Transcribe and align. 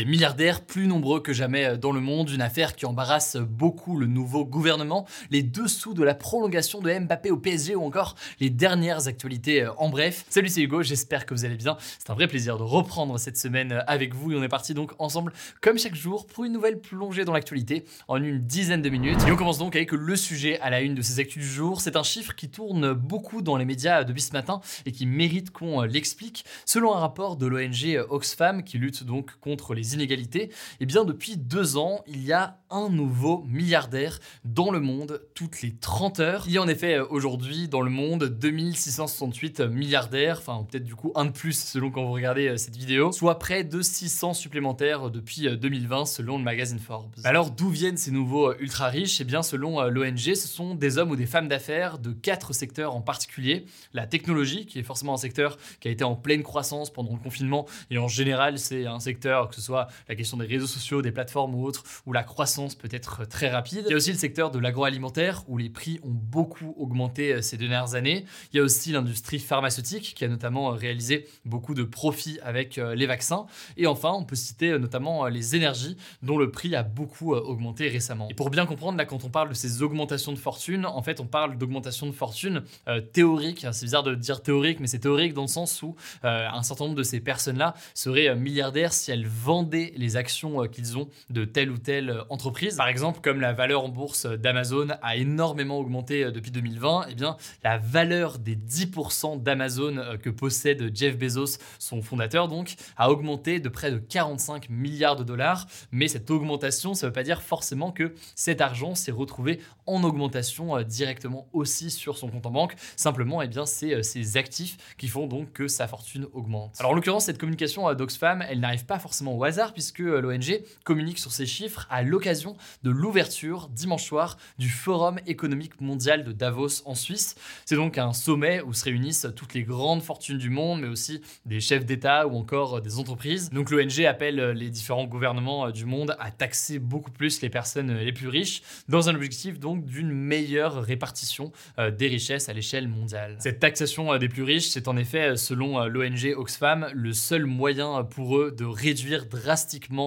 Des 0.00 0.06
milliardaires 0.06 0.64
plus 0.64 0.86
nombreux 0.86 1.20
que 1.20 1.34
jamais 1.34 1.76
dans 1.76 1.92
le 1.92 2.00
monde, 2.00 2.30
une 2.30 2.40
affaire 2.40 2.74
qui 2.74 2.86
embarrasse 2.86 3.36
beaucoup 3.36 3.98
le 3.98 4.06
nouveau 4.06 4.46
gouvernement, 4.46 5.06
les 5.30 5.42
dessous 5.42 5.92
de 5.92 6.02
la 6.02 6.14
prolongation 6.14 6.80
de 6.80 6.90
Mbappé 6.90 7.30
au 7.30 7.36
PSG 7.36 7.74
ou 7.74 7.84
encore 7.84 8.14
les 8.40 8.48
dernières 8.48 9.08
actualités 9.08 9.68
en 9.76 9.90
bref. 9.90 10.24
Salut 10.30 10.48
c'est 10.48 10.62
Hugo, 10.62 10.82
j'espère 10.82 11.26
que 11.26 11.34
vous 11.34 11.44
allez 11.44 11.56
bien. 11.58 11.76
C'est 11.98 12.08
un 12.08 12.14
vrai 12.14 12.28
plaisir 12.28 12.56
de 12.56 12.62
reprendre 12.62 13.18
cette 13.18 13.36
semaine 13.36 13.84
avec 13.86 14.14
vous 14.14 14.32
et 14.32 14.36
on 14.36 14.42
est 14.42 14.48
parti 14.48 14.72
donc 14.72 14.92
ensemble 14.98 15.34
comme 15.60 15.78
chaque 15.78 15.94
jour 15.94 16.26
pour 16.26 16.46
une 16.46 16.52
nouvelle 16.54 16.80
plongée 16.80 17.26
dans 17.26 17.34
l'actualité 17.34 17.84
en 18.08 18.22
une 18.22 18.38
dizaine 18.38 18.80
de 18.80 18.88
minutes. 18.88 19.20
Et 19.28 19.32
on 19.32 19.36
commence 19.36 19.58
donc 19.58 19.76
avec 19.76 19.92
le 19.92 20.16
sujet 20.16 20.58
à 20.60 20.70
la 20.70 20.80
une 20.80 20.94
de 20.94 21.02
ces 21.02 21.20
actus 21.20 21.42
du 21.42 21.50
jour. 21.50 21.82
C'est 21.82 21.96
un 21.96 22.04
chiffre 22.04 22.34
qui 22.34 22.48
tourne 22.48 22.94
beaucoup 22.94 23.42
dans 23.42 23.58
les 23.58 23.66
médias 23.66 24.04
depuis 24.04 24.22
ce 24.22 24.32
matin 24.32 24.62
et 24.86 24.92
qui 24.92 25.04
mérite 25.04 25.50
qu'on 25.50 25.82
l'explique. 25.82 26.46
Selon 26.64 26.94
un 26.94 27.00
rapport 27.00 27.36
de 27.36 27.44
l'ONG 27.46 28.02
Oxfam 28.08 28.64
qui 28.64 28.78
lutte 28.78 29.04
donc 29.04 29.32
contre 29.42 29.74
les 29.74 29.90
et 30.00 30.50
eh 30.80 30.86
bien 30.86 31.04
depuis 31.04 31.36
deux 31.36 31.76
ans, 31.76 32.02
il 32.06 32.24
y 32.24 32.32
a 32.32 32.58
un 32.70 32.88
nouveau 32.88 33.44
milliardaire 33.48 34.18
dans 34.44 34.70
le 34.70 34.80
monde 34.80 35.22
toutes 35.34 35.62
les 35.62 35.74
30 35.74 36.20
heures. 36.20 36.44
Il 36.46 36.52
y 36.52 36.58
a 36.58 36.62
en 36.62 36.68
effet 36.68 36.98
aujourd'hui 36.98 37.68
dans 37.68 37.80
le 37.80 37.90
monde 37.90 38.24
2668 38.24 39.60
milliardaires, 39.60 40.38
enfin 40.38 40.64
peut-être 40.70 40.84
du 40.84 40.94
coup 40.94 41.12
un 41.14 41.26
de 41.26 41.30
plus 41.30 41.58
selon 41.58 41.90
quand 41.90 42.04
vous 42.04 42.12
regardez 42.12 42.56
cette 42.58 42.76
vidéo, 42.76 43.12
soit 43.12 43.38
près 43.38 43.64
de 43.64 43.82
600 43.82 44.34
supplémentaires 44.34 45.10
depuis 45.10 45.48
2020 45.56 46.06
selon 46.06 46.38
le 46.38 46.44
magazine 46.44 46.78
Forbes. 46.78 47.14
Alors 47.24 47.50
d'où 47.50 47.68
viennent 47.68 47.96
ces 47.96 48.10
nouveaux 48.10 48.54
ultra 48.58 48.88
riches 48.88 49.20
Eh 49.20 49.24
bien 49.24 49.42
selon 49.42 49.82
l'ONG, 49.82 50.34
ce 50.34 50.48
sont 50.48 50.74
des 50.74 50.98
hommes 50.98 51.10
ou 51.10 51.16
des 51.16 51.26
femmes 51.26 51.48
d'affaires 51.48 51.98
de 51.98 52.12
quatre 52.12 52.52
secteurs 52.52 52.94
en 52.94 53.00
particulier. 53.00 53.64
La 53.92 54.06
technologie, 54.06 54.66
qui 54.66 54.78
est 54.78 54.84
forcément 54.84 55.14
un 55.14 55.18
secteur 55.18 55.56
qui 55.80 55.88
a 55.88 55.90
été 55.90 56.04
en 56.04 56.14
pleine 56.14 56.42
croissance 56.42 56.90
pendant 56.90 57.12
le 57.12 57.18
confinement, 57.18 57.66
et 57.90 57.98
en 57.98 58.08
général 58.08 58.58
c'est 58.58 58.86
un 58.86 59.00
secteur 59.00 59.48
que 59.48 59.54
ce 59.54 59.60
soit 59.60 59.79
la 60.08 60.14
question 60.14 60.36
des 60.36 60.46
réseaux 60.46 60.66
sociaux, 60.66 61.02
des 61.02 61.12
plateformes 61.12 61.54
ou 61.54 61.64
autres, 61.64 61.84
où 62.06 62.12
la 62.12 62.22
croissance 62.22 62.74
peut 62.74 62.88
être 62.90 63.26
très 63.26 63.48
rapide. 63.48 63.84
Il 63.86 63.90
y 63.90 63.94
a 63.94 63.96
aussi 63.96 64.12
le 64.12 64.18
secteur 64.18 64.50
de 64.50 64.58
l'agroalimentaire, 64.58 65.42
où 65.48 65.58
les 65.58 65.70
prix 65.70 66.00
ont 66.02 66.12
beaucoup 66.12 66.74
augmenté 66.78 67.42
ces 67.42 67.56
dernières 67.56 67.94
années. 67.94 68.24
Il 68.52 68.56
y 68.56 68.60
a 68.60 68.62
aussi 68.62 68.92
l'industrie 68.92 69.38
pharmaceutique, 69.38 70.14
qui 70.14 70.24
a 70.24 70.28
notamment 70.28 70.70
réalisé 70.70 71.26
beaucoup 71.44 71.74
de 71.74 71.82
profits 71.82 72.38
avec 72.42 72.76
les 72.76 73.06
vaccins. 73.06 73.46
Et 73.76 73.86
enfin, 73.86 74.12
on 74.12 74.24
peut 74.24 74.36
citer 74.36 74.78
notamment 74.78 75.26
les 75.26 75.56
énergies, 75.56 75.96
dont 76.22 76.38
le 76.38 76.50
prix 76.50 76.74
a 76.74 76.82
beaucoup 76.82 77.34
augmenté 77.34 77.88
récemment. 77.88 78.28
Et 78.30 78.34
pour 78.34 78.50
bien 78.50 78.66
comprendre, 78.66 78.98
là, 78.98 79.04
quand 79.04 79.24
on 79.24 79.30
parle 79.30 79.48
de 79.48 79.54
ces 79.54 79.82
augmentations 79.82 80.32
de 80.32 80.38
fortune, 80.38 80.86
en 80.86 81.02
fait, 81.02 81.20
on 81.20 81.26
parle 81.26 81.56
d'augmentation 81.56 82.06
de 82.06 82.12
fortune 82.12 82.62
euh, 82.88 83.00
théorique. 83.00 83.66
C'est 83.72 83.84
bizarre 83.84 84.02
de 84.02 84.14
dire 84.14 84.42
théorique, 84.42 84.80
mais 84.80 84.86
c'est 84.86 85.00
théorique 85.00 85.34
dans 85.34 85.42
le 85.42 85.48
sens 85.48 85.82
où 85.82 85.96
euh, 86.24 86.46
un 86.50 86.62
certain 86.62 86.84
nombre 86.84 86.96
de 86.96 87.02
ces 87.02 87.20
personnes-là 87.20 87.74
seraient 87.94 88.34
milliardaires 88.36 88.92
si 88.92 89.10
elles 89.10 89.26
les 89.70 90.16
actions 90.16 90.66
qu'ils 90.68 90.98
ont 90.98 91.08
de 91.30 91.44
telle 91.44 91.70
ou 91.70 91.78
telle 91.78 92.22
entreprise. 92.28 92.76
Par 92.76 92.88
exemple, 92.88 93.20
comme 93.20 93.40
la 93.40 93.52
valeur 93.52 93.84
en 93.84 93.88
bourse 93.88 94.26
d'Amazon 94.26 94.88
a 95.02 95.16
énormément 95.16 95.78
augmenté 95.78 96.30
depuis 96.30 96.50
2020, 96.50 97.06
eh 97.10 97.14
bien, 97.14 97.36
la 97.64 97.78
valeur 97.78 98.38
des 98.38 98.56
10% 98.56 99.42
d'Amazon 99.42 100.18
que 100.22 100.30
possède 100.30 100.90
Jeff 100.94 101.16
Bezos, 101.16 101.58
son 101.78 102.02
fondateur 102.02 102.48
donc, 102.48 102.74
a 102.96 103.10
augmenté 103.10 103.60
de 103.60 103.68
près 103.68 103.90
de 103.90 103.98
45 103.98 104.68
milliards 104.70 105.16
de 105.16 105.24
dollars. 105.24 105.66
Mais 105.92 106.08
cette 106.08 106.30
augmentation, 106.30 106.94
ça 106.94 107.06
ne 107.06 107.10
veut 107.10 107.14
pas 107.14 107.22
dire 107.22 107.42
forcément 107.42 107.92
que 107.92 108.14
cet 108.34 108.60
argent 108.60 108.94
s'est 108.94 109.12
retrouvé 109.12 109.60
en 109.86 110.02
augmentation 110.02 110.80
directement 110.82 111.48
aussi 111.52 111.90
sur 111.90 112.16
son 112.16 112.28
compte 112.28 112.46
en 112.46 112.50
banque. 112.50 112.74
Simplement, 112.96 113.42
eh 113.42 113.48
bien, 113.48 113.66
c'est 113.66 114.02
ces 114.02 114.36
actifs 114.36 114.76
qui 114.96 115.08
font 115.08 115.26
donc 115.26 115.52
que 115.52 115.68
sa 115.68 115.86
fortune 115.86 116.26
augmente. 116.32 116.76
Alors 116.78 116.92
en 116.92 116.94
l'occurrence, 116.94 117.26
cette 117.26 117.38
communication 117.38 117.92
d'Oxfam, 117.94 118.42
elle 118.48 118.60
n'arrive 118.60 118.86
pas 118.86 118.98
forcément 118.98 119.36
au 119.36 119.44
hasard 119.44 119.59
puisque 119.68 119.98
l'ONG 120.00 120.62
communique 120.84 121.18
sur 121.18 121.32
ces 121.32 121.46
chiffres 121.46 121.86
à 121.90 122.02
l'occasion 122.02 122.56
de 122.82 122.90
l'ouverture 122.90 123.68
dimanche 123.68 124.04
soir 124.04 124.38
du 124.58 124.68
Forum 124.68 125.18
économique 125.26 125.80
mondial 125.80 126.24
de 126.24 126.32
Davos 126.32 126.82
en 126.86 126.94
Suisse. 126.94 127.36
C'est 127.66 127.76
donc 127.76 127.98
un 127.98 128.12
sommet 128.12 128.62
où 128.62 128.72
se 128.72 128.84
réunissent 128.84 129.26
toutes 129.36 129.54
les 129.54 129.62
grandes 129.62 130.02
fortunes 130.02 130.38
du 130.38 130.50
monde, 130.50 130.80
mais 130.80 130.88
aussi 130.88 131.20
des 131.46 131.60
chefs 131.60 131.84
d'État 131.84 132.26
ou 132.26 132.36
encore 132.36 132.80
des 132.80 132.98
entreprises. 132.98 133.50
Donc 133.50 133.70
l'ONG 133.70 134.04
appelle 134.04 134.50
les 134.52 134.70
différents 134.70 135.06
gouvernements 135.06 135.70
du 135.70 135.84
monde 135.84 136.16
à 136.18 136.30
taxer 136.30 136.78
beaucoup 136.78 137.10
plus 137.10 137.40
les 137.42 137.50
personnes 137.50 137.98
les 137.98 138.12
plus 138.12 138.28
riches 138.28 138.62
dans 138.88 139.08
un 139.08 139.14
objectif 139.14 139.58
donc 139.58 139.84
d'une 139.84 140.10
meilleure 140.10 140.82
répartition 140.82 141.52
des 141.78 142.08
richesses 142.08 142.48
à 142.48 142.52
l'échelle 142.52 142.88
mondiale. 142.88 143.36
Cette 143.40 143.60
taxation 143.60 144.16
des 144.16 144.28
plus 144.28 144.42
riches, 144.42 144.68
c'est 144.68 144.88
en 144.88 144.96
effet, 144.96 145.36
selon 145.36 145.84
l'ONG 145.84 146.34
Oxfam, 146.36 146.88
le 146.94 147.12
seul 147.12 147.46
moyen 147.46 148.04
pour 148.04 148.38
eux 148.38 148.50
de 148.50 148.64
réduire 148.64 149.26
drastiquement 149.26 149.49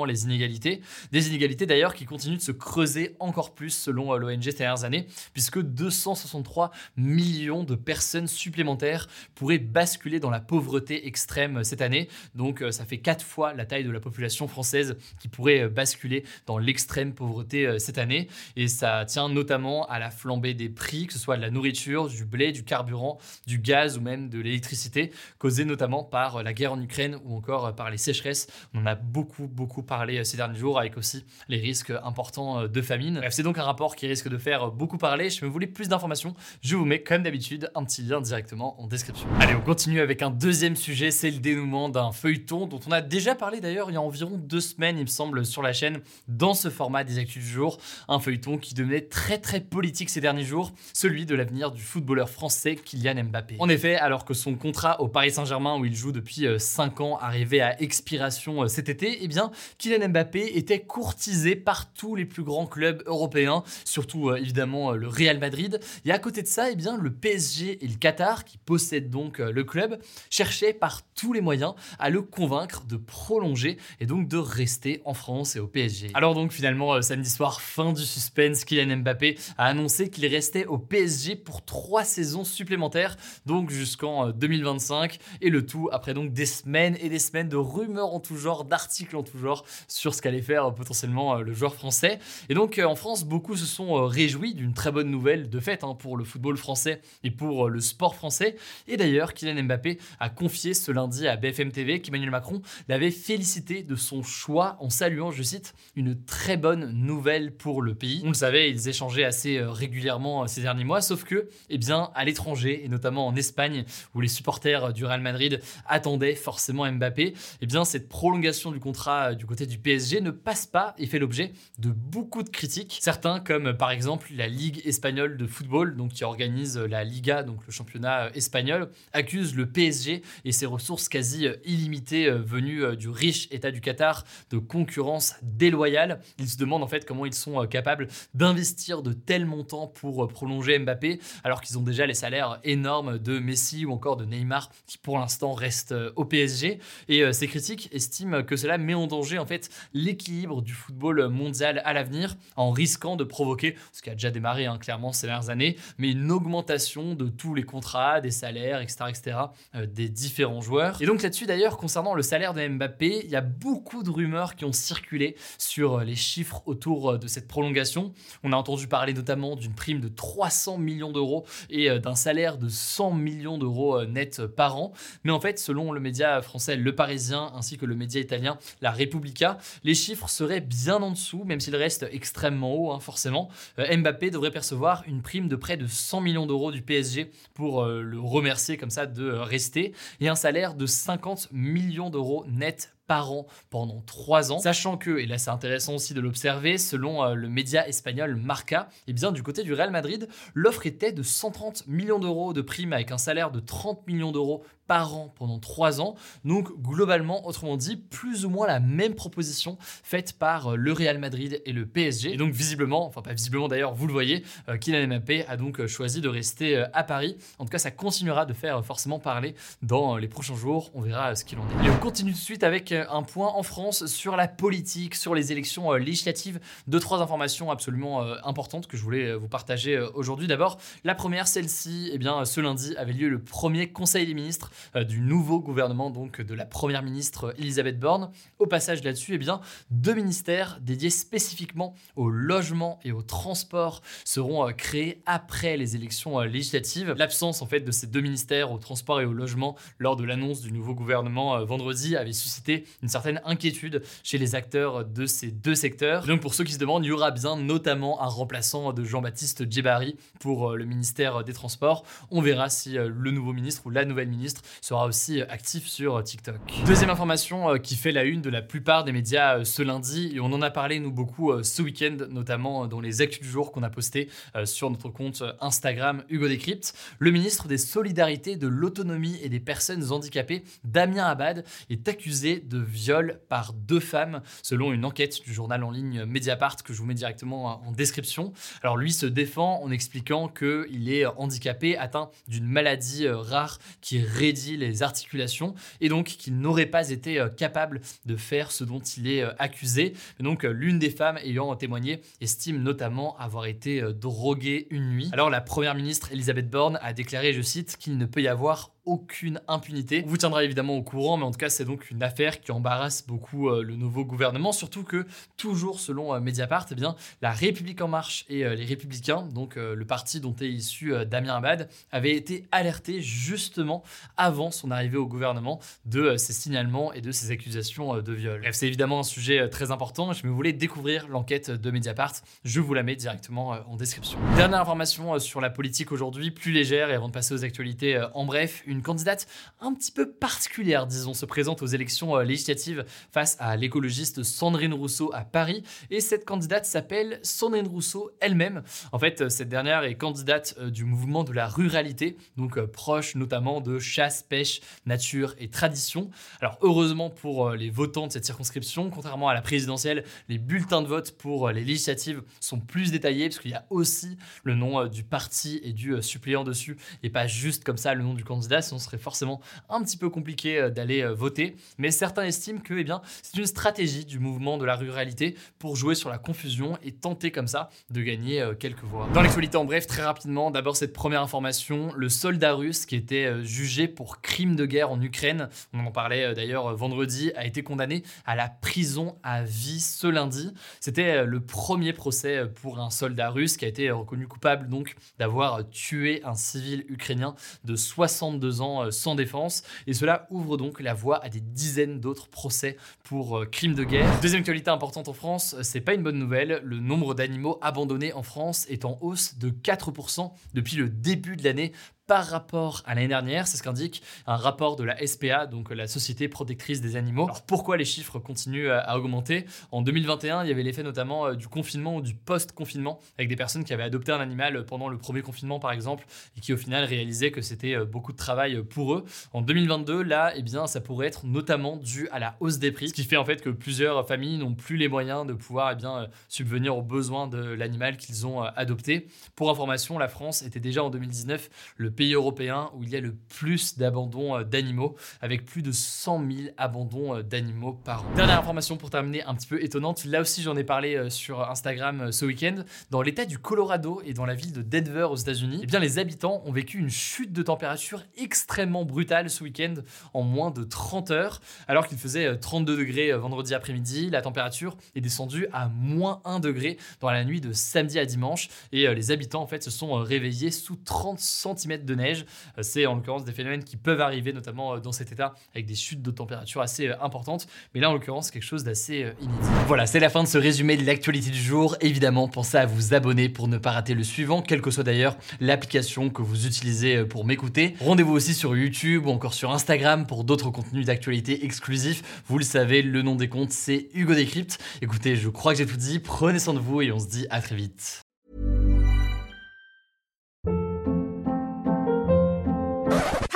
les 0.06 0.24
inégalités. 0.26 0.82
Des 1.12 1.28
inégalités 1.28 1.66
d'ailleurs 1.66 1.94
qui 1.94 2.06
continuent 2.06 2.38
de 2.38 2.42
se 2.42 2.52
creuser 2.52 3.16
encore 3.20 3.54
plus 3.54 3.70
selon 3.70 4.16
l'ONG 4.16 4.44
ces 4.44 4.54
dernières 4.54 4.84
années, 4.84 5.08
puisque 5.34 5.60
263 5.60 6.72
millions 6.98 7.64
de 7.64 7.76
personnes 7.76 8.28
supplémentaires 8.28 9.08
pourraient 9.36 9.58
basculer 9.58 10.20
dans 10.20 10.30
la 10.30 10.40
pauvreté 10.40 11.08
extrême 11.08 11.64
cette 11.64 11.82
année. 11.82 12.08
Donc 12.36 12.64
ça 12.72 12.86
fait 12.86 13.00
quatre 13.00 13.26
fois 13.26 13.54
la 13.54 13.66
taille 13.66 13.84
de 13.84 13.92
la 13.92 14.00
population 14.00 14.48
française 14.48 14.96
qui 15.20 15.28
pourrait 15.28 15.68
basculer 15.68 16.24
dans 16.46 16.58
l'extrême 16.58 17.14
pauvreté 17.14 17.80
cette 17.80 17.98
année. 17.98 18.28
Et 18.56 18.68
ça 18.68 19.06
tient 19.06 19.30
notamment 19.30 19.88
à 19.88 20.00
la 20.00 20.12
flambée 20.12 20.54
des 20.54 20.70
prix, 20.70 21.08
que 21.08 21.14
ce 21.14 21.20
soit 21.20 21.38
de 21.38 21.42
la 21.42 21.50
nourriture, 21.50 22.08
du 22.08 22.26
blé, 22.26 22.52
du 22.52 22.64
carburant, 22.64 23.18
du 23.48 23.60
gaz 23.60 23.98
ou 23.98 24.02
même 24.02 24.30
de 24.30 24.40
l'électricité, 24.40 25.12
causée 25.38 25.66
notamment 25.66 26.04
par 26.04 26.44
la 26.44 26.54
guerre 26.54 26.74
en 26.74 26.82
Ukraine 26.82 27.18
ou 27.26 27.36
encore 27.36 27.76
par 27.76 27.90
les 27.90 27.98
sécheresses. 27.98 28.48
On 28.74 28.82
en 28.82 28.86
a 28.86 28.96
beaucoup, 28.96 29.33
beaucoup 29.42 29.84
parlé 29.84 30.24
ces 30.24 30.38
derniers 30.38 30.58
jours, 30.58 30.80
avec 30.80 30.98
aussi 30.98 31.26
les 31.50 31.58
risques 31.58 31.92
importants 32.04 32.68
de 32.68 32.82
famine. 32.82 33.16
Bref, 33.16 33.34
c'est 33.34 33.44
donc 33.44 33.58
un 33.58 33.64
rapport 33.64 33.96
qui 33.96 34.08
risque 34.08 34.30
de 34.30 34.38
faire 34.38 34.72
beaucoup 34.72 34.98
parler. 34.98 35.30
Si 35.30 35.42
vous 35.42 35.52
voulez 35.52 35.68
plus 35.68 35.90
d'informations, 35.90 36.36
je 36.62 36.76
vous 36.76 36.86
mets 36.86 37.02
comme 37.02 37.24
d'habitude 37.24 37.72
un 37.76 37.84
petit 37.84 38.04
lien 38.04 38.22
directement 38.22 38.82
en 38.82 38.88
description. 38.88 39.28
Allez, 39.40 39.56
on 39.56 39.62
continue 39.62 40.02
avec 40.02 40.22
un 40.22 40.30
deuxième 40.30 40.76
sujet, 40.76 41.12
c'est 41.12 41.32
le 41.32 41.40
dénouement 41.40 41.90
d'un 41.90 42.12
feuilleton 42.12 42.68
dont 42.68 42.80
on 42.88 42.92
a 42.92 43.02
déjà 43.02 43.36
parlé 43.36 43.60
d'ailleurs 43.62 43.90
il 43.90 43.94
y 43.94 43.98
a 43.98 44.02
environ 44.02 44.38
deux 44.38 44.62
semaines, 44.62 44.98
il 44.98 45.04
me 45.04 45.08
semble, 45.08 45.46
sur 45.46 45.62
la 45.62 45.74
chaîne, 45.74 46.02
dans 46.28 46.54
ce 46.54 46.70
format 46.70 47.04
des 47.04 47.18
actus 47.18 47.44
du 47.44 47.50
jour. 47.50 47.78
Un 48.08 48.20
feuilleton 48.20 48.58
qui 48.58 48.74
devenait 48.74 49.02
très 49.02 49.38
très 49.38 49.60
politique 49.60 50.10
ces 50.10 50.22
derniers 50.22 50.44
jours, 50.44 50.72
celui 50.94 51.26
de 51.26 51.36
l'avenir 51.36 51.72
du 51.72 51.82
footballeur 51.82 52.30
français 52.30 52.76
Kylian 52.76 53.24
Mbappé. 53.26 53.58
En 53.60 53.70
effet, 53.70 53.96
alors 53.96 54.26
que 54.26 54.34
son 54.34 54.56
contrat 54.56 55.02
au 55.02 55.08
Paris 55.08 55.32
Saint-Germain, 55.32 55.78
où 55.78 55.86
il 55.86 55.96
joue 55.96 56.12
depuis 56.12 56.46
5 56.58 57.02
ans, 57.02 57.18
arrivait 57.18 57.62
à 57.62 57.82
expiration 57.82 58.68
cet 58.68 58.90
été, 58.90 59.23
eh 59.24 59.28
bien, 59.28 59.52
Kylian 59.78 60.10
Mbappé 60.10 60.58
était 60.58 60.82
courtisé 60.82 61.56
par 61.56 61.94
tous 61.94 62.16
les 62.16 62.26
plus 62.26 62.44
grands 62.44 62.66
clubs 62.66 63.02
européens, 63.06 63.64
surtout 63.86 64.30
euh, 64.30 64.36
évidemment 64.36 64.92
le 64.92 65.08
Real 65.08 65.40
Madrid. 65.40 65.80
Et 66.04 66.12
à 66.12 66.20
côté 66.20 66.42
de 66.42 66.48
ça, 66.48 66.70
eh 66.70 66.76
bien, 66.76 66.98
le 66.98 67.10
PSG 67.10 67.84
et 67.84 67.88
le 67.88 67.96
Qatar, 67.96 68.44
qui 68.44 68.58
possèdent 68.58 69.10
donc 69.10 69.40
euh, 69.40 69.54
le 69.54 69.64
club, 69.64 69.98
cherchaient 70.30 70.74
par 70.74 71.04
tous 71.16 71.32
les 71.32 71.40
moyens 71.40 71.74
à 72.00 72.10
le 72.10 72.22
convaincre 72.22 72.84
de 72.84 72.98
prolonger 72.98 73.78
et 74.02 74.06
donc 74.06 74.28
de 74.28 74.38
rester 74.38 75.02
en 75.06 75.14
France 75.14 75.56
et 75.56 75.62
au 75.62 75.68
PSG. 75.68 76.12
Alors 76.16 76.34
donc 76.34 76.52
finalement, 76.52 76.96
euh, 76.96 77.02
samedi 77.02 77.30
soir, 77.30 77.62
fin 77.62 77.94
du 77.94 78.04
suspense, 78.04 78.66
Kylian 78.66 78.98
Mbappé 78.98 79.38
a 79.58 79.68
annoncé 79.68 80.10
qu'il 80.10 80.26
restait 80.26 80.66
au 80.66 80.78
PSG 80.78 81.38
pour 81.38 81.64
trois 81.64 82.04
saisons 82.04 82.44
supplémentaires, 82.44 83.16
donc 83.46 83.70
jusqu'en 83.70 84.32
2025, 84.32 85.18
et 85.40 85.50
le 85.50 85.66
tout 85.66 85.88
après 85.94 86.14
donc 86.14 86.34
des 86.34 86.46
semaines 86.46 86.98
et 87.00 87.08
des 87.08 87.20
semaines 87.20 87.48
de 87.48 87.56
rumeurs 87.56 88.14
en 88.14 88.20
tout 88.20 88.36
genre, 88.36 88.66
d'articles 88.66 89.13
en 89.16 89.24
tout 89.24 89.38
genre 89.38 89.66
sur 89.88 90.14
ce 90.14 90.22
qu'allait 90.22 90.42
faire 90.42 90.74
potentiellement 90.74 91.36
le 91.36 91.54
joueur 91.54 91.76
français. 91.76 92.20
Et 92.50 92.54
donc 92.54 92.80
en 92.84 92.96
France, 92.96 93.26
beaucoup 93.26 93.56
se 93.56 93.66
sont 93.66 94.06
réjouis 94.06 94.54
d'une 94.54 94.74
très 94.74 94.92
bonne 94.92 95.10
nouvelle 95.10 95.50
de 95.50 95.60
fait 95.60 95.84
hein, 95.84 95.96
pour 95.96 96.18
le 96.18 96.24
football 96.24 96.58
français 96.58 97.02
et 97.24 97.32
pour 97.32 97.70
le 97.70 97.80
sport 97.80 98.16
français. 98.16 98.56
Et 98.88 98.98
d'ailleurs, 98.98 99.34
Kylian 99.34 99.64
Mbappé 99.64 99.98
a 100.20 100.30
confié 100.30 100.74
ce 100.74 100.92
lundi 100.92 101.28
à 101.28 101.36
BFM 101.36 101.72
TV 101.72 102.02
qu'Emmanuel 102.02 102.32
Macron 102.32 102.62
l'avait 102.88 103.12
félicité 103.12 103.84
de 103.84 103.96
son 103.96 104.24
choix 104.24 104.78
en 104.80 104.90
saluant, 104.90 105.32
je 105.32 105.44
cite, 105.44 105.74
une 105.96 106.24
très 106.24 106.58
bonne 106.58 106.92
nouvelle 106.92 107.52
pour 107.52 107.82
le 107.82 107.96
pays. 107.96 108.22
On 108.24 108.30
le 108.30 108.34
savait, 108.34 108.70
ils 108.70 108.90
échangeaient 108.90 109.24
assez 109.24 109.60
régulièrement 109.62 110.48
ces 110.48 110.62
derniers 110.62 110.84
mois, 110.84 111.02
sauf 111.02 111.24
que, 111.24 111.48
eh 111.70 111.78
bien, 111.78 112.12
à 112.16 112.26
l'étranger, 112.26 112.84
et 112.84 112.90
notamment 112.90 113.28
en 113.28 113.36
Espagne, 113.36 113.86
où 114.14 114.22
les 114.22 114.28
supporters 114.28 114.94
du 114.94 115.06
Real 115.06 115.22
Madrid 115.22 115.62
attendaient 115.86 116.36
forcément 116.36 116.92
Mbappé, 116.92 117.34
eh 117.62 117.66
bien, 117.66 117.86
cette 117.86 118.10
prolongation 118.10 118.72
du 118.72 118.80
contrat 119.04 119.36
du 119.36 119.46
côté 119.46 119.66
du 119.66 119.78
PSG 119.78 120.22
ne 120.22 120.32
passe 120.32 120.66
pas 120.66 120.96
et 120.98 121.08
fait 121.08 121.20
l'objet 121.20 121.52
de 121.78 121.90
beaucoup 121.90 122.42
de 122.42 122.50
critiques. 122.50 123.00
Certains, 123.02 123.42
comme 123.42 123.76
par 123.76 123.92
exemple 123.92 124.28
la 124.34 124.48
Ligue 124.48 124.82
espagnole 124.86 125.36
de 125.36 125.46
football, 125.46 125.98
donc 125.98 126.14
qui 126.14 126.24
organise 126.24 126.78
la 126.78 127.04
Liga, 127.04 127.44
donc 127.44 127.66
le 127.68 127.74
championnat 127.74 128.30
espagnol, 128.34 128.90
accusent 129.12 129.56
le 129.56 129.66
PSG 129.66 130.22
et 130.46 130.52
ses 130.54 130.66
ressources 130.66 131.10
quasi 131.10 131.48
illimitées 131.66 132.30
venues 132.30 132.96
du 132.96 133.10
riche 133.10 133.50
État 133.52 133.72
du 133.72 133.82
Qatar 133.82 134.24
de 134.52 134.58
concurrence 134.58 135.36
déloyale. 135.42 136.22
Ils 136.40 136.48
se 136.48 136.58
demandent 136.58 136.84
en 136.84 136.88
fait 136.88 137.06
comment 137.06 137.26
ils 137.26 137.34
sont 137.34 137.68
capables 137.68 138.08
d'investir 138.34 139.02
de 139.02 139.12
tels 139.12 139.46
montants 139.46 139.88
pour 139.88 140.30
prolonger 140.30 140.80
Mbappé, 140.80 141.20
alors 141.44 141.62
qu'ils 141.62 141.78
ont 141.78 141.84
déjà 141.84 142.06
les 142.06 142.14
salaires 142.14 142.60
énormes 142.64 143.20
de 143.20 143.38
Messi 143.40 143.86
ou 143.86 143.92
encore 143.92 144.16
de 144.16 144.24
Neymar, 144.24 144.70
qui 144.88 144.98
pour 144.98 145.20
l'instant 145.20 145.52
restent 145.52 145.96
au 146.16 146.24
PSG. 146.24 146.80
Et 147.10 147.34
ces 147.34 147.48
critiques 147.48 147.90
estiment 147.92 148.44
que 148.44 148.56
cela 148.56 148.78
met 148.84 148.94
en 148.94 149.08
danger 149.08 149.40
en 149.40 149.46
fait 149.46 149.70
l'équilibre 149.94 150.62
du 150.62 150.74
football 150.74 151.28
mondial 151.28 151.82
à 151.86 151.94
l'avenir, 151.94 152.36
en 152.56 152.72
risquant 152.72 153.16
de 153.16 153.24
provoquer, 153.24 153.76
ce 153.92 154.02
qui 154.02 154.10
a 154.10 154.14
déjà 154.14 154.32
démarré 154.32 154.66
hein, 154.66 154.78
clairement 154.78 155.12
ces 155.12 155.28
dernières 155.28 155.50
années, 155.50 155.78
mais 155.98 156.12
une 156.12 156.32
augmentation 156.32 157.16
de 157.16 157.28
tous 157.28 157.56
les 157.56 157.64
contrats, 157.64 158.22
des 158.22 158.32
salaires, 158.32 158.82
etc., 158.82 159.06
etc., 159.10 159.38
euh, 159.76 159.86
des 159.86 160.10
différents 160.10 160.62
joueurs. 160.62 161.02
Et 161.02 161.06
donc 161.06 161.22
là-dessus 161.22 161.46
d'ailleurs, 161.46 161.78
concernant 161.78 162.14
le 162.14 162.22
salaire 162.22 162.54
de 162.54 162.68
Mbappé, 162.68 163.22
il 163.24 163.30
y 163.30 163.36
a 163.36 163.42
beaucoup 163.42 164.04
de 164.04 164.10
rumeurs 164.10 164.56
qui 164.56 164.66
ont 164.66 164.74
circulé 164.74 165.36
sur 165.58 166.00
les 166.00 166.16
chiffres 166.16 166.62
autour 166.66 167.18
de 167.18 167.28
cette 167.28 167.48
prolongation. 167.48 168.14
On 168.44 168.54
a 168.54 168.56
entendu 168.56 168.88
parler 168.88 169.14
notamment 169.14 169.56
d'une 169.56 169.74
prime 169.74 170.00
de 170.00 170.08
300 170.08 170.78
millions 170.78 171.12
d'euros 171.12 171.46
et 171.70 171.90
euh, 171.90 172.00
d'un 172.00 172.16
salaire 172.16 172.58
de 172.58 172.70
100 172.70 173.12
millions 173.14 173.58
d'euros 173.58 174.00
euh, 174.00 174.06
net 174.06 174.46
par 174.46 174.78
an. 174.78 174.94
Mais 175.24 175.32
en 175.32 175.40
fait, 175.40 175.60
selon 175.60 175.92
le 175.92 176.00
média 176.00 176.42
français 176.42 176.76
Le 176.76 176.96
Parisien 176.96 177.52
ainsi 177.56 177.78
que 177.78 177.86
le 177.86 177.96
média 177.96 178.20
italien 178.20 178.58
La 178.82 178.92
Repubblica, 178.92 179.58
les 179.84 179.94
chiffres 179.94 180.30
seraient 180.30 180.62
bien 180.62 181.02
en 181.02 181.12
dessous, 181.12 181.44
même 181.44 181.60
s'ils 181.60 181.76
restent 181.76 182.08
extrêmement 182.12 182.76
hauts, 182.76 182.92
hein, 182.92 183.00
forcément. 183.00 183.50
Mbappé 183.78 184.32
devrait 184.32 184.52
percevoir 184.52 185.04
une 185.08 185.22
prime 185.22 185.48
de 185.48 185.56
près 185.56 185.78
de 185.78 185.88
100 185.88 186.22
millions 186.22 186.46
d'euros 186.46 186.72
du 186.72 186.82
PSG 186.82 187.32
pour 187.54 187.86
le 187.86 188.20
remercier 188.20 188.78
comme 188.78 188.90
ça 188.90 189.06
de 189.06 189.30
rester 189.30 189.94
et 190.20 190.28
un 190.28 190.36
salaire 190.36 190.76
de 190.76 190.86
50 190.86 191.50
millions 191.52 192.10
d'euros 192.10 192.46
net 192.48 192.94
par 193.08 193.32
an 193.32 193.48
pendant 193.70 194.02
trois 194.02 194.52
ans. 194.52 194.60
Sachant 194.60 194.98
que, 194.98 195.18
et 195.18 195.26
là 195.26 195.38
c'est 195.38 195.50
intéressant 195.50 195.96
aussi 195.96 196.14
de 196.14 196.22
l'observer, 196.22 196.78
selon 196.78 197.24
euh, 197.24 197.34
le 197.34 197.50
média 197.50 197.88
espagnol 197.88 198.36
Marca, 198.36 198.88
et 199.08 199.12
eh 199.12 199.14
bien 199.14 199.32
du 199.32 199.44
côté 199.44 199.64
du 199.64 199.74
Real 199.74 199.92
Madrid, 199.92 200.28
l'offre 200.54 200.86
était 200.86 201.12
de 201.12 201.24
130 201.24 201.88
millions 201.88 202.20
d'euros 202.20 202.54
de 202.54 202.62
primes 202.62 202.94
avec 202.94 203.12
un 203.12 203.18
salaire 203.18 203.52
de 203.52 203.60
30 203.60 204.08
millions 204.08 204.32
d'euros 204.32 204.64
par 204.88 205.16
an 205.16 205.34
pendant 205.36 205.60
trois 205.60 206.02
ans. 206.02 206.16
Donc 206.46 206.70
globalement, 206.82 207.48
autrement 207.48 207.78
dit, 207.78 207.98
plus 207.98 208.46
ou 208.46 208.50
moins 208.50 208.68
la 208.68 208.80
même 208.80 209.16
proposition 209.16 209.78
faite 209.80 210.34
par 210.34 210.74
euh, 210.74 210.76
le 210.76 210.94
Real 210.94 211.18
Madrid 211.18 211.62
et 211.66 211.74
le 211.74 211.86
PSG. 211.86 212.34
Et 212.34 212.38
donc 212.38 212.54
visiblement, 212.54 213.06
enfin 213.06 213.22
pas 213.22 213.34
visiblement 213.34 213.68
d'ailleurs, 213.68 213.94
vous 213.94 214.08
le 214.08 214.14
voyez, 214.14 214.44
euh, 214.70 214.78
Kylian 214.78 215.08
Mbappé 215.08 215.46
a 215.48 215.58
donc 215.58 215.86
choisi 215.88 216.22
de 216.22 216.30
rester 216.30 216.84
à 216.94 217.04
Paris. 217.04 217.38
En 217.60 217.66
tout 217.66 217.72
cas, 217.72 217.78
ça 217.78 217.92
continuera 217.92 218.46
de 218.46 218.54
faire 218.54 218.84
forcément 218.86 219.20
parler 219.20 219.56
dans 219.82 220.18
les 220.18 220.28
prochains 220.28 220.56
jours. 220.56 220.92
On 220.94 221.02
verra 221.02 221.36
ce 221.36 221.46
qu'il 221.46 221.58
en 221.60 221.64
est. 221.64 221.88
Et 221.88 221.90
on 221.90 221.98
continue 221.98 222.32
tout 222.32 222.38
de 222.38 222.44
suite 222.44 222.64
avec 222.64 222.92
un 222.92 223.24
point 223.24 223.50
en 223.50 223.64
France 223.64 224.06
sur 224.06 224.36
la 224.36 224.48
politique, 224.48 225.16
sur 225.16 225.36
les 225.36 225.52
élections 225.52 225.94
euh, 225.94 225.98
législatives. 225.98 226.60
Deux, 226.88 227.00
trois 227.00 227.22
informations 227.22 227.72
absolument 227.72 228.24
euh, 228.24 228.36
importantes 228.44 228.88
que 228.88 228.98
je 228.98 229.04
voulais 229.04 229.28
euh, 229.28 229.36
vous 229.36 229.48
partager 229.48 230.00
aujourd'hui. 230.14 230.48
D'abord, 230.48 230.78
la 231.04 231.16
première, 231.16 231.48
celle-ci, 231.48 232.10
eh 232.14 232.18
bien, 232.18 232.46
ce 232.46 232.62
lundi 232.62 232.96
avait 232.98 233.14
lieu 233.14 233.30
le 233.30 233.40
premier 233.40 233.90
Conseil 233.90 234.26
des 234.26 234.34
ministres 234.34 234.72
du 235.08 235.20
nouveau 235.20 235.60
gouvernement, 235.60 236.10
donc 236.10 236.42
de 236.42 236.54
la 236.54 236.66
première 236.66 237.04
ministre 237.04 237.54
Elisabeth 237.58 238.00
Borne. 238.00 238.32
Au 238.60 238.68
passage 238.68 239.04
là-dessus, 239.04 239.36
eh 239.36 239.38
bien, 239.38 239.62
deux 239.92 240.14
ministères 240.14 240.80
dédiés 240.82 241.10
spécifiquement 241.10 241.96
au 242.16 242.30
logement 242.30 243.00
et 243.04 243.12
au 243.12 243.22
transport 243.22 244.02
seront 244.26 244.72
créés 244.74 245.22
après 245.26 245.78
les 245.78 245.96
élections 245.96 246.40
législatives. 246.42 247.14
L'absence 247.18 247.62
en 247.62 247.66
fait 247.66 247.82
de 247.82 247.92
ces 247.92 248.08
deux 248.08 248.22
ministères 248.22 248.72
au 248.72 248.78
transport 248.78 249.22
et 249.22 249.26
au 249.26 249.34
logement 249.34 249.76
lors 250.00 250.16
de 250.16 250.24
l'annonce 250.24 250.62
du 250.62 250.72
nouveau 250.72 250.94
gouvernement 250.94 251.64
vendredi 251.66 252.16
avait 252.16 252.34
suscité 252.34 252.86
une 253.02 253.10
certaine 253.10 253.42
inquiétude 253.46 254.04
chez 254.24 254.38
les 254.38 254.56
acteurs 254.56 255.06
de 255.06 255.26
ces 255.26 255.52
deux 255.52 255.76
secteurs. 255.76 256.26
donc 256.26 256.42
pour 256.42 256.54
ceux 256.54 256.64
qui 256.64 256.74
se 256.74 256.80
demandent, 256.80 257.06
il 257.06 257.10
y 257.10 257.12
aura 257.12 257.32
bien 257.32 257.56
notamment 257.58 258.22
un 258.22 258.28
remplaçant 258.28 258.94
de 258.94 259.04
Jean-Baptiste 259.04 259.70
Djebari 259.72 260.16
pour 260.40 260.72
euh, 260.72 260.76
le 260.76 260.86
ministère 260.86 261.44
des 261.44 261.54
Transports. 261.54 262.04
On 262.32 262.42
verra 262.42 262.70
si 262.70 262.98
euh, 262.98 263.10
le 263.14 263.32
nouveau 263.32 263.54
ministre 263.54 263.86
ou 263.86 263.90
la 263.90 264.06
nouvelle 264.06 264.28
ministre 264.28 264.62
sera 264.82 265.06
aussi 265.06 265.42
euh, 265.42 265.46
actif 265.50 265.88
sur 265.88 266.24
TikTok. 266.24 266.60
Deuxième 266.86 267.10
information 267.10 267.78
qui 267.80 267.96
fait 267.96 268.12
la 268.12 268.24
une 268.24 268.42
de 268.42 268.50
la 268.50 268.62
plupart 268.62 269.04
des 269.04 269.12
médias 269.12 269.64
ce 269.64 269.82
lundi, 269.82 270.32
et 270.34 270.40
on 270.40 270.52
en 270.54 270.62
a 270.62 270.70
parlé 270.70 271.00
nous 271.00 271.12
beaucoup 271.12 271.52
ce 271.64 271.82
week-end, 271.82 272.18
notamment 272.30 272.88
dans 272.88 273.00
les 273.00 273.22
actus 273.22 273.42
du 273.42 273.50
jour 273.50 273.72
qu'on 273.72 273.84
a 273.84 273.90
posté 273.90 274.30
sur 274.66 274.90
notre 274.90 275.10
compte 275.10 275.44
Instagram 275.62 276.24
Hugo 276.30 276.48
Décrypte. 276.48 276.94
Le 277.20 277.32
ministre 277.32 277.68
des 277.68 277.78
Solidarités, 277.78 278.56
de 278.56 278.68
l'Autonomie 278.68 279.38
et 279.42 279.50
des 279.50 279.60
Personnes 279.60 280.12
Handicapées, 280.12 280.64
Damien 280.84 281.26
Abad, 281.26 281.66
est 281.90 282.08
accusé 282.08 282.60
de 282.60 282.80
viol 282.80 283.40
par 283.50 283.74
deux 283.74 284.00
femmes, 284.00 284.42
selon 284.62 284.94
une 284.94 285.06
enquête 285.06 285.42
du 285.44 285.54
journal 285.54 285.84
en 285.84 285.92
ligne 285.92 286.26
Mediapart 286.26 286.78
que 286.84 286.94
je 286.94 287.00
vous 287.00 287.06
mets 287.06 287.14
directement 287.14 287.86
en 287.88 287.92
description. 287.92 288.54
Alors 288.82 288.98
lui 288.98 289.12
se 289.12 289.26
défend 289.26 289.82
en 289.82 289.92
expliquant 289.92 290.48
qu'il 290.48 291.12
est 291.12 291.26
handicapé, 291.26 291.98
atteint 291.98 292.30
d'une 292.48 292.66
maladie 292.66 293.26
euh, 293.26 293.38
rare 293.38 293.80
qui 294.02 294.20
les 294.54 295.04
articulations 295.04 295.76
et 296.02 296.10
donc 296.10 296.26
qu'il 296.26 296.58
n'aurait 296.58 296.86
pas 296.86 297.10
été 297.10 297.40
euh, 297.40 297.50
capable 297.50 298.02
de 298.26 298.36
faire 298.36 298.72
ce 298.72 298.84
dont 298.84 299.00
il 299.00 299.28
est 299.28 299.42
euh, 299.42 299.52
accusé. 299.60 300.14
donc 300.40 300.64
l'une 300.64 301.00
des 301.00 301.10
femmes 301.10 301.38
ayant 301.44 301.76
témoigné 301.76 302.22
estime 302.42 302.82
notamment 302.82 303.38
avoir 303.38 303.66
été 303.66 304.02
droguée 304.14 304.88
une 304.90 305.10
nuit. 305.10 305.30
Alors 305.32 305.50
la 305.50 305.62
première 305.62 305.96
ministre 305.96 306.32
Elisabeth 306.32 306.70
Borne 306.70 307.00
a 307.02 307.14
déclaré, 307.14 307.54
je 307.54 307.62
cite, 307.62 307.98
qu'il 307.98 308.18
ne 308.18 308.26
peut 308.26 308.42
y 308.42 308.48
avoir 308.48 308.92
aucune 309.06 309.60
impunité. 309.68 310.24
On 310.26 310.30
vous 310.30 310.38
tiendra 310.38 310.64
évidemment 310.64 310.96
au 310.96 311.04
courant, 311.04 311.38
mais 311.38 311.44
en 311.44 311.52
tout 311.52 311.58
cas, 311.58 311.70
c'est 311.70 311.86
donc 311.86 312.10
une 312.10 312.24
affaire 312.24 312.62
qui 312.62 312.72
embarrasse 312.72 313.26
beaucoup 313.28 313.70
euh, 313.70 313.84
le 313.84 313.96
nouveau 313.96 314.24
gouvernement, 314.24 314.72
surtout 314.72 315.04
que, 315.04 315.26
toujours 315.58 316.00
selon 316.00 316.34
euh, 316.34 316.40
Mediapart, 316.40 316.86
eh 316.92 316.96
bien, 316.96 317.16
la 317.42 317.52
République 317.52 318.02
En 318.02 318.08
Marche 318.08 318.46
et 318.50 318.66
euh, 318.66 318.76
les 318.76 318.86
Républicains, 318.86 319.42
donc 319.54 319.76
le 319.76 320.06
parti 320.06 320.40
dont 320.40 320.56
est 320.62 320.68
issu 320.68 321.14
Damien 321.26 321.56
Abad, 321.56 321.90
avaient 322.12 322.36
été 322.36 322.66
alertés 322.72 323.22
justement 323.22 324.04
avant 324.38 324.72
son 324.72 324.92
arrivée 324.92 325.18
au 325.18 325.26
gouvernement 325.26 325.80
de 326.06 326.38
ces 326.38 326.54
signalements 326.54 327.14
et 327.14 327.22
de 327.22 327.32
ces 327.32 327.52
accusations 327.52 328.22
de 328.22 328.34
viol. 328.34 328.62
Bref, 328.62 328.76
c'est 328.76 328.88
évidemment 328.88 329.20
un 329.20 329.24
sujet 329.24 329.70
très 329.70 329.92
important. 329.92 330.34
Je 330.34 330.46
me 330.46 330.52
voulais 330.52 330.74
découvrir 330.74 331.28
l'enquête 331.28 331.72
de 331.72 331.92
Mediapart. 331.92 332.34
Je 332.64 332.80
vous 332.80 332.94
la 332.94 333.04
mets 333.04 333.16
directement 333.16 333.70
en 333.88 333.96
description. 333.96 334.38
Dernière 334.56 334.82
information 334.82 335.40
sur 335.40 335.62
la 335.62 335.70
politique 335.70 336.12
aujourd'hui, 336.12 336.52
plus 336.52 336.72
légère, 336.72 337.10
et 337.10 337.16
avant 337.16 337.28
de 337.28 337.34
passer 337.34 337.54
aux 337.54 337.64
actualités, 337.64 338.22
en 338.34 338.46
bref, 338.46 338.84
une 338.86 338.93
candidate 339.02 339.48
un 339.82 339.94
petit 339.94 340.12
peu 340.12 340.32
particulière, 340.32 341.08
disons, 341.08 341.34
se 341.34 341.46
présente 341.46 341.82
aux 341.82 341.88
élections 341.88 342.36
euh, 342.36 342.44
législatives 342.44 343.06
face 343.32 343.58
à 343.60 343.76
l'écologiste 343.76 344.44
Sandrine 344.44 344.94
Rousseau 344.94 345.32
à 345.34 345.42
Paris. 345.42 345.84
Et 346.10 346.20
cette 346.20 346.46
candidate 346.46 346.86
s'appelle 346.86 347.40
Sandrine 347.44 347.88
Rousseau 347.88 348.32
elle-même. 348.40 348.84
En 349.12 349.20
fait, 349.20 349.42
euh, 349.42 349.50
cette 349.50 349.70
dernière 349.70 350.04
est 350.04 350.16
candidate 350.16 350.76
euh, 350.80 350.90
du 350.90 351.06
mouvement 351.06 351.44
de 351.44 351.54
la 351.54 351.68
ruralité, 351.68 352.38
donc 352.58 352.80
proche 352.88 353.36
notamment 353.36 353.82
de 353.82 354.00
chasse, 354.00 354.44
pêche, 354.44 354.82
nature 355.06 355.56
et 355.58 355.70
tradition. 355.70 356.30
Alors 356.62 356.78
heureusement 356.82 357.30
pour 357.30 357.72
les 357.72 357.90
votants 357.90 358.28
de 358.28 358.32
cette 358.32 358.46
circonscription, 358.46 359.10
contrairement 359.10 359.50
à 359.50 359.54
la 359.54 359.62
présidentielle, 359.62 360.24
les 360.50 360.58
bulletins 360.58 361.02
de 361.02 361.08
vote 361.08 361.32
pour 361.38 361.70
les 361.70 361.84
législatives 361.84 362.44
sont 362.60 362.80
plus 362.80 363.12
détaillés 363.12 363.50
parce 363.50 363.60
qu'il 363.60 363.72
y 363.72 363.76
a 363.76 363.86
aussi 363.90 364.38
le 364.64 364.76
nom 364.76 365.08
du 365.08 365.24
parti 365.24 365.80
et 365.84 365.94
du 365.94 366.22
suppléant 366.22 366.64
dessus 366.64 366.98
et 367.24 367.30
pas 367.30 367.48
juste 367.48 367.84
comme 367.84 367.98
ça 367.98 368.14
le 368.14 368.24
nom 368.24 368.34
du 368.34 368.44
candidat 368.44 368.82
place, 368.84 368.92
on 368.92 369.00
serait 369.00 369.18
forcément 369.18 369.62
un 369.90 370.04
petit 370.04 370.18
peu 370.18 370.30
compliqué 370.30 370.78
euh, 370.78 370.90
d'aller 370.90 371.22
euh, 371.22 371.34
voter. 371.34 371.76
Mais 371.98 372.12
certains 372.12 372.44
estiment 372.44 372.80
que 372.80 372.94
eh 372.96 373.04
bien, 373.04 373.22
c'est 373.42 373.58
une 373.58 373.66
stratégie 373.66 374.26
du 374.26 374.40
mouvement 374.40 374.78
de 374.78 374.86
la 374.86 374.96
ruralité 374.96 375.56
pour 375.80 375.96
jouer 375.96 376.16
sur 376.16 376.30
la 376.30 376.38
confusion 376.38 376.98
et 377.04 377.12
tenter 377.12 377.52
comme 377.52 377.68
ça 377.68 377.90
de 378.10 378.22
gagner 378.22 378.62
euh, 378.62 378.74
quelques 378.74 379.04
voix. 379.04 379.28
Dans 379.34 379.42
l'actualité 379.42 379.78
en 379.78 379.86
bref, 379.86 380.08
très 380.08 380.24
rapidement, 380.24 380.72
d'abord 380.72 380.96
cette 380.96 381.14
première 381.14 381.42
information, 381.42 382.12
le 382.16 382.30
soldat 382.30 382.74
russe 382.74 383.06
qui 383.06 383.16
était 383.16 383.64
jugé 383.64 384.08
pour 384.08 384.42
crime 384.42 384.76
de 384.76 384.86
guerre 384.86 385.12
en 385.12 385.22
Ukraine, 385.22 385.70
on 385.94 386.06
en 386.06 386.12
parlait 386.12 386.54
d'ailleurs 386.54 386.96
vendredi, 386.96 387.52
a 387.56 387.66
été 387.66 387.84
condamné 387.84 388.24
à 388.46 388.56
la 388.56 388.70
prison 388.70 389.38
à 389.44 389.64
vie 389.64 390.00
ce 390.00 390.28
lundi. 390.28 390.74
C'était 391.00 391.46
le 391.46 391.60
premier 391.60 392.14
procès 392.14 392.66
pour 392.82 393.00
un 393.00 393.10
soldat 393.10 393.50
russe 393.50 393.78
qui 393.78 393.86
a 393.86 393.88
été 393.88 394.12
reconnu 394.12 394.48
coupable 394.48 394.88
donc 394.88 395.16
d'avoir 395.40 395.88
tué 395.90 396.42
un 396.44 396.56
civil 396.56 397.06
ukrainien 397.08 397.56
de 397.84 397.96
62 397.96 398.73
ans 398.82 399.12
sans 399.12 399.36
défense. 399.36 399.84
Et 400.08 400.14
cela 400.14 400.48
ouvre 400.50 400.78
donc 400.78 401.00
la 401.00 401.14
voie 401.14 401.44
à 401.44 401.50
des 401.50 401.62
dizaines 401.62 402.20
d'autres 402.20 402.48
procès 402.48 402.98
pour 403.24 403.60
euh, 403.60 403.66
crimes 403.66 403.96
de 403.96 404.04
guerre. 404.04 404.28
Deuxième 404.42 404.62
actualité 404.62 404.90
importante 404.90 405.28
en 405.28 405.34
France, 405.34 405.76
c'est 405.82 406.02
pas 406.02 406.14
une 406.14 406.24
bonne 406.24 406.38
nouvelle. 406.38 406.82
Le 406.84 407.00
nombre 407.00 407.34
d'animaux 407.34 407.78
abandonnés 407.82 408.34
en 408.34 408.44
France 408.44 408.86
est 408.90 409.06
en 409.06 409.18
hausse 409.22 409.58
de 409.58 409.70
4% 409.70 410.52
depuis 410.74 410.98
le 410.98 411.10
début 411.10 411.56
de 411.56 411.64
l'année 411.64 411.92
par 412.34 412.48
rapport 412.48 413.04
à 413.06 413.14
l'année 413.14 413.28
dernière, 413.28 413.68
c'est 413.68 413.78
ce 413.78 413.84
qu'indique 413.84 414.24
un 414.48 414.56
rapport 414.56 414.96
de 414.96 415.04
la 415.04 415.16
SPA, 415.24 415.68
donc 415.68 415.92
la 415.92 416.08
Société 416.08 416.48
protectrice 416.48 417.00
des 417.00 417.16
animaux. 417.16 417.44
Alors 417.44 417.62
pourquoi 417.62 417.96
les 417.96 418.06
chiffres 418.06 418.40
continuent 418.40 418.90
à 418.90 419.16
augmenter? 419.20 419.68
En 419.92 420.02
2021, 420.02 420.64
il 420.64 420.70
y 420.70 420.72
avait 420.72 420.82
l'effet 420.82 421.04
notamment 421.04 421.46
euh, 421.46 421.54
du 421.54 421.68
confinement 421.68 422.16
ou 422.16 422.22
du 422.22 422.34
post-confinement, 422.34 423.20
avec 423.38 423.50
des 423.50 423.56
personnes 423.56 423.84
qui 423.84 423.94
avaient 423.94 424.02
adopté 424.02 424.32
un 424.32 424.40
animal 424.40 424.84
pendant 424.84 425.10
le 425.10 425.20
premier 425.20 425.44
confinement 425.44 425.78
par 425.80 425.92
exemple, 425.92 426.26
et 426.58 426.60
qui 426.60 426.74
au 426.74 426.78
final 426.78 427.04
réalisaient 427.04 427.52
que 427.52 427.62
c'était 427.62 427.94
euh, 427.94 428.06
beaucoup 428.06 428.32
de 428.32 428.38
travail 428.38 428.82
pour 428.82 429.14
eux. 429.14 429.26
En 429.52 429.62
2022, 429.62 430.24
là, 430.24 430.54
eh 430.56 430.64
bien, 430.64 430.88
ça 430.88 431.02
pourrait 431.02 431.28
être 431.28 431.46
notamment 431.46 431.98
dû 431.98 432.28
à 432.32 432.40
la 432.40 432.56
hausse 432.62 432.80
des 432.80 432.92
prix, 432.92 433.10
ce 433.10 433.14
qui 433.14 433.26
fait 433.26 433.38
en 433.38 433.46
fait 433.46 433.62
que 433.62 433.70
plusieurs 433.70 434.28
familles 434.28 434.58
n'ont 434.58 434.74
plus 434.74 434.98
les 434.98 435.08
moyens 435.08 435.46
de 435.46 435.54
pouvoir 435.54 435.92
eh 435.92 435.96
bien, 435.96 436.18
euh, 436.18 436.28
subvenir 436.50 436.98
aux 436.98 437.04
besoins 437.04 437.46
de 437.46 437.60
l'animal 437.60 438.18
qu'ils 438.18 438.48
ont 438.48 438.64
adopté. 438.64 439.28
Pour 439.56 439.70
information, 439.70 440.18
la 440.18 440.28
France 440.28 440.64
était 440.64 440.80
déjà 440.80 441.04
en 441.04 441.12
2019 441.12 441.70
le 441.98 442.10
pays 442.10 442.23
européen 442.32 442.90
où 442.96 443.04
il 443.04 443.10
y 443.10 443.16
a 443.16 443.20
le 443.20 443.34
plus 443.34 443.98
d'abandons 443.98 444.56
euh, 444.56 444.64
d'animaux, 444.64 445.16
avec 445.42 445.66
plus 445.66 445.82
de 445.82 445.92
100 445.92 446.40
000 446.40 446.62
abandons 446.78 447.36
euh, 447.36 447.44
d'animaux 447.44 447.94
par 447.94 448.22
an. 448.22 448.26
Dernière 448.36 448.60
information 448.60 448.98
pour 448.98 449.10
terminer, 449.10 449.44
un 449.44 449.56
petit 449.56 449.68
peu 449.68 449.84
étonnante, 449.84 450.26
là 450.26 450.42
aussi 450.42 450.62
j'en 450.62 450.76
ai 450.78 450.84
parlé 450.84 451.16
euh, 451.16 451.30
sur 451.30 451.70
Instagram 451.70 452.32
ce 452.32 452.46
week-end, 452.46 452.84
dans 453.12 453.22
l'état 453.22 453.46
du 453.46 453.60
Colorado 453.60 454.22
et 454.26 454.34
dans 454.34 454.46
la 454.46 454.56
ville 454.56 454.72
de 454.72 454.82
Denver 454.82 455.28
aux 455.30 455.36
États-Unis, 455.36 455.82
eh 455.84 455.86
bien 455.86 456.00
les 456.00 456.20
habitants 456.20 456.62
ont 456.66 456.72
vécu 456.72 456.98
une 456.98 457.10
chute 457.10 457.52
de 457.52 457.64
température 457.64 458.24
extrêmement 458.38 459.06
brutale 459.06 459.50
ce 459.50 459.64
week-end 459.64 459.96
en 460.34 460.44
moins 460.44 460.72
de 460.72 460.84
30 460.84 461.32
heures, 461.32 461.62
alors 461.88 462.08
qu'il 462.08 462.18
faisait 462.18 462.58
32 462.58 462.98
degrés 462.98 463.32
vendredi 463.34 463.74
après-midi, 463.74 464.30
la 464.30 464.42
température 464.42 464.98
est 465.16 465.22
descendue 465.22 465.68
à 465.74 465.90
moins 465.90 466.42
1 466.46 466.60
degré 466.60 466.98
dans 467.20 467.32
la 467.32 467.44
nuit 467.44 467.62
de 467.62 467.74
samedi 467.74 468.20
à 468.20 468.26
dimanche. 468.26 468.70
Et 468.92 469.14
les 469.14 469.32
habitants 469.32 469.62
en 469.62 469.68
fait 469.68 469.84
se 469.84 469.92
sont 469.92 470.14
réveillés 470.14 470.72
sous 470.72 470.96
30 470.96 471.40
cm 471.40 472.03
de 472.06 472.16
neige. 472.16 472.46
Euh, 472.78 472.84
c'est 472.84 473.06
en 473.06 473.16
l'occurrence 473.16 473.44
des 473.44 473.52
phénomènes 473.52 473.84
qui 473.84 473.98
peuvent 473.98 474.22
arriver, 474.22 474.54
notamment 474.54 474.96
euh, 474.96 475.00
dans 475.00 475.12
cet 475.12 475.32
état, 475.32 475.54
avec 475.74 475.86
des 475.86 475.96
chutes 475.96 476.22
de 476.22 476.32
température 476.32 476.82
assez 476.82 477.08
euh, 477.08 477.22
importantes. 477.22 477.68
Mais 477.94 478.02
là, 478.02 478.10
en 478.10 478.14
l'occurrence, 478.14 478.52
quelque 478.52 478.64
chose 478.64 478.84
d'assez 478.84 479.34
inédit. 479.42 479.68
Voilà, 479.88 480.06
c'est 480.06 480.20
la 480.20 480.30
fin 480.30 480.44
de 480.44 480.48
ce 480.48 480.58
résumé 480.58 480.98
de 480.98 481.06
l'actualité 481.06 481.50
du 481.50 481.62
jour. 481.62 481.96
Évidemment, 482.02 482.48
pensez 482.48 482.78
à 482.78 482.86
vous 482.86 483.14
abonner 483.14 483.50
pour 483.50 483.68
ne 483.68 483.78
pas 483.78 483.92
rater 483.92 484.14
le 484.14 484.24
suivant, 484.24 484.62
quelle 484.62 484.82
que 484.82 484.92
soit 484.92 485.04
d'ailleurs 485.04 485.38
l'application 485.60 486.30
que 486.30 486.42
vous 486.42 486.66
utilisez 486.66 487.26
pour 487.26 487.46
m'écouter. 487.46 487.96
Rendez-vous 488.00 488.34
aussi 488.34 488.54
sur 488.54 488.76
YouTube 488.76 489.28
ou 489.28 489.30
encore 489.30 489.54
sur 489.54 489.72
Instagram 489.72 490.26
pour 490.28 490.44
d'autres 490.44 490.70
contenus 490.70 491.06
d'actualité 491.06 491.66
exclusifs. 491.66 492.44
Vous 492.48 492.58
le 492.58 492.64
savez, 492.64 493.02
le 493.02 493.22
nom 493.22 493.36
des 493.36 493.50
comptes, 493.50 493.72
c'est 493.72 494.10
Hugo 494.14 494.34
Décrypte. 494.34 494.80
Écoutez, 495.02 495.36
je 495.36 495.50
crois 495.50 495.74
que 495.74 495.80
j'ai 495.80 495.86
tout 495.86 495.98
dit. 495.98 496.20
Prenez 496.20 496.60
soin 496.60 496.74
de 496.74 496.80
vous 496.80 497.02
et 497.02 497.12
on 497.12 497.20
se 497.20 497.28
dit 497.28 497.48
à 497.50 497.62
très 497.62 497.76
vite. 497.76 498.23